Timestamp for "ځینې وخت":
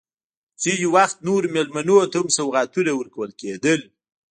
0.63-1.17